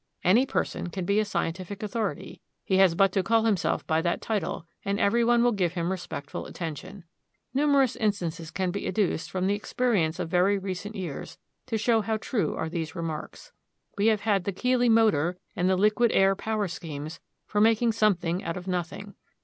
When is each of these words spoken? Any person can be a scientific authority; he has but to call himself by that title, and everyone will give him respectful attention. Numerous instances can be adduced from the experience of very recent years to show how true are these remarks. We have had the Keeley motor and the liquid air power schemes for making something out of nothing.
Any 0.23 0.47
person 0.47 0.89
can 0.89 1.05
be 1.05 1.19
a 1.19 1.25
scientific 1.25 1.83
authority; 1.83 2.41
he 2.65 2.77
has 2.77 2.95
but 2.95 3.11
to 3.11 3.21
call 3.21 3.43
himself 3.45 3.85
by 3.85 4.01
that 4.01 4.19
title, 4.19 4.65
and 4.83 4.99
everyone 4.99 5.43
will 5.43 5.51
give 5.51 5.73
him 5.73 5.91
respectful 5.91 6.47
attention. 6.47 7.03
Numerous 7.53 7.95
instances 7.95 8.49
can 8.49 8.71
be 8.71 8.87
adduced 8.87 9.29
from 9.29 9.45
the 9.45 9.53
experience 9.53 10.17
of 10.17 10.27
very 10.27 10.57
recent 10.57 10.95
years 10.95 11.37
to 11.67 11.77
show 11.77 12.01
how 12.01 12.17
true 12.17 12.55
are 12.55 12.67
these 12.67 12.95
remarks. 12.95 13.51
We 13.95 14.07
have 14.07 14.21
had 14.21 14.45
the 14.45 14.51
Keeley 14.51 14.89
motor 14.89 15.37
and 15.55 15.69
the 15.69 15.77
liquid 15.77 16.11
air 16.13 16.35
power 16.35 16.67
schemes 16.67 17.19
for 17.45 17.61
making 17.61 17.91
something 17.91 18.43
out 18.43 18.57
of 18.57 18.65
nothing. 18.67 19.13